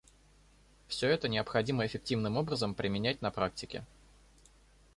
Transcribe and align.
Все 0.87 1.09
это 1.09 1.27
необходимо 1.27 1.85
эффективным 1.85 2.35
образом 2.35 2.73
применять 2.73 3.21
на 3.21 3.29
практике. 3.29 3.85